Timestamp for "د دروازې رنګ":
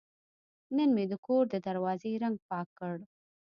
1.49-2.37